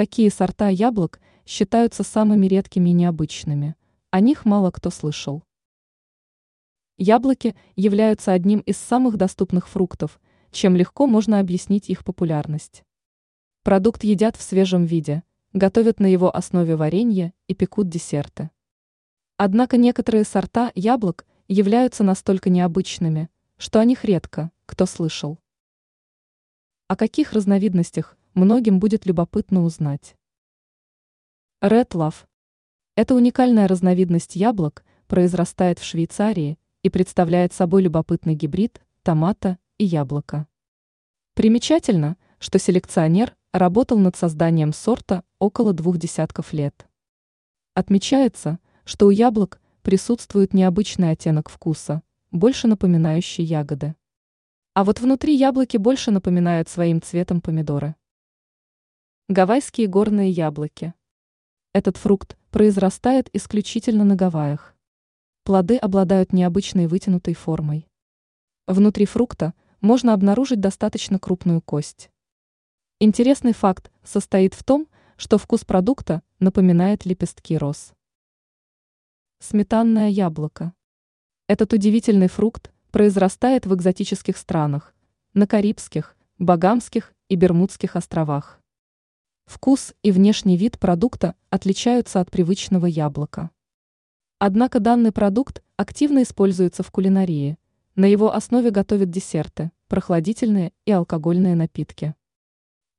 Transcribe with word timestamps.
Какие 0.00 0.30
сорта 0.30 0.68
яблок 0.70 1.20
считаются 1.44 2.04
самыми 2.04 2.46
редкими 2.46 2.88
и 2.88 2.94
необычными? 2.94 3.76
О 4.08 4.20
них 4.20 4.46
мало 4.46 4.70
кто 4.70 4.88
слышал. 4.88 5.42
Яблоки 6.96 7.54
являются 7.76 8.32
одним 8.32 8.60
из 8.60 8.78
самых 8.78 9.18
доступных 9.18 9.68
фруктов, 9.68 10.18
чем 10.52 10.74
легко 10.74 11.06
можно 11.06 11.38
объяснить 11.38 11.90
их 11.90 12.02
популярность. 12.02 12.82
Продукт 13.62 14.02
едят 14.02 14.36
в 14.36 14.42
свежем 14.42 14.86
виде, 14.86 15.22
готовят 15.52 16.00
на 16.00 16.06
его 16.06 16.34
основе 16.34 16.76
варенье 16.76 17.34
и 17.46 17.54
пекут 17.54 17.90
десерты. 17.90 18.48
Однако 19.36 19.76
некоторые 19.76 20.24
сорта 20.24 20.72
яблок 20.74 21.26
являются 21.46 22.04
настолько 22.04 22.48
необычными, 22.48 23.28
что 23.58 23.80
о 23.80 23.84
них 23.84 24.06
редко 24.06 24.50
кто 24.64 24.86
слышал. 24.86 25.38
О 26.88 26.96
каких 26.96 27.34
разновидностях 27.34 28.16
многим 28.34 28.78
будет 28.78 29.06
любопытно 29.06 29.64
узнать. 29.64 30.16
Red 31.62 31.90
Love. 31.90 32.26
Эта 32.96 33.14
уникальная 33.14 33.68
разновидность 33.68 34.36
яблок 34.36 34.84
произрастает 35.06 35.78
в 35.78 35.84
Швейцарии 35.84 36.58
и 36.82 36.90
представляет 36.90 37.52
собой 37.52 37.82
любопытный 37.82 38.34
гибрид 38.34 38.80
томата 39.02 39.58
и 39.78 39.84
яблока. 39.84 40.46
Примечательно, 41.34 42.16
что 42.38 42.58
селекционер 42.58 43.36
работал 43.52 43.98
над 43.98 44.16
созданием 44.16 44.72
сорта 44.72 45.24
около 45.38 45.72
двух 45.72 45.98
десятков 45.98 46.52
лет. 46.52 46.86
Отмечается, 47.74 48.58
что 48.84 49.06
у 49.06 49.10
яблок 49.10 49.60
присутствует 49.82 50.54
необычный 50.54 51.10
оттенок 51.10 51.48
вкуса, 51.48 52.02
больше 52.30 52.68
напоминающий 52.68 53.44
ягоды. 53.44 53.94
А 54.74 54.84
вот 54.84 55.00
внутри 55.00 55.34
яблоки 55.34 55.76
больше 55.76 56.10
напоминают 56.10 56.68
своим 56.68 57.02
цветом 57.02 57.40
помидоры. 57.40 57.96
Гавайские 59.32 59.86
горные 59.86 60.28
яблоки. 60.28 60.92
Этот 61.72 61.96
фрукт 61.96 62.36
произрастает 62.50 63.30
исключительно 63.32 64.02
на 64.02 64.16
Гавайях. 64.16 64.74
Плоды 65.44 65.76
обладают 65.76 66.32
необычной 66.32 66.88
вытянутой 66.88 67.34
формой. 67.34 67.86
Внутри 68.66 69.06
фрукта 69.06 69.54
можно 69.80 70.14
обнаружить 70.14 70.58
достаточно 70.58 71.20
крупную 71.20 71.62
кость. 71.62 72.10
Интересный 72.98 73.52
факт 73.52 73.92
состоит 74.02 74.54
в 74.54 74.64
том, 74.64 74.88
что 75.16 75.38
вкус 75.38 75.64
продукта 75.64 76.22
напоминает 76.40 77.04
лепестки 77.04 77.56
роз. 77.56 77.92
Сметанное 79.38 80.08
яблоко. 80.08 80.72
Этот 81.46 81.72
удивительный 81.72 82.28
фрукт 82.28 82.72
произрастает 82.90 83.64
в 83.64 83.76
экзотических 83.76 84.36
странах, 84.36 84.92
на 85.34 85.46
Карибских, 85.46 86.16
Багамских 86.40 87.14
и 87.28 87.36
Бермудских 87.36 87.94
островах. 87.94 88.59
Вкус 89.50 89.94
и 90.04 90.12
внешний 90.12 90.56
вид 90.56 90.78
продукта 90.78 91.34
отличаются 91.50 92.20
от 92.20 92.30
привычного 92.30 92.86
яблока. 92.86 93.50
Однако 94.38 94.78
данный 94.78 95.10
продукт 95.10 95.64
активно 95.76 96.22
используется 96.22 96.84
в 96.84 96.92
кулинарии. 96.92 97.58
На 97.96 98.04
его 98.04 98.32
основе 98.32 98.70
готовят 98.70 99.10
десерты, 99.10 99.72
прохладительные 99.88 100.72
и 100.84 100.92
алкогольные 100.92 101.56
напитки. 101.56 102.14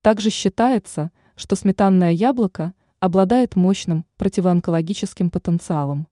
Также 0.02 0.30
считается, 0.30 1.11
что 1.38 1.55
сметанное 1.55 2.11
яблоко 2.11 2.73
обладает 2.99 3.55
мощным 3.55 4.05
противоонкологическим 4.17 5.30
потенциалом. 5.30 6.09